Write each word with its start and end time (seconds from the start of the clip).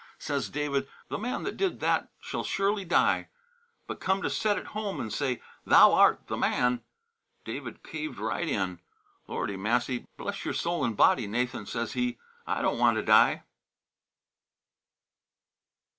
Says 0.17 0.49
David: 0.49 0.89
'The 1.09 1.17
man 1.19 1.43
that 1.43 1.57
did 1.57 1.79
that 1.79 2.09
shall 2.19 2.43
surely 2.43 2.83
die.' 2.83 3.29
But 3.85 3.99
come 3.99 4.23
to 4.23 4.31
set 4.31 4.57
it 4.57 4.65
home 4.73 4.99
and 4.99 5.13
say, 5.13 5.43
'Thou 5.67 5.93
art 5.93 6.25
the 6.25 6.37
man!' 6.37 6.81
David 7.45 7.83
caved 7.83 8.17
right 8.17 8.47
in. 8.49 8.79
'Lordy 9.27 9.57
massy, 9.57 10.07
bless 10.17 10.43
your 10.43 10.55
soul 10.55 10.83
and 10.83 10.97
body, 10.97 11.27
Nathan!' 11.27 11.67
says 11.67 11.93
he, 11.93 12.17
'I 12.47 12.61
don't 12.63 12.79
want 12.79 12.95
to 12.97 13.03
die.'" 13.03 13.43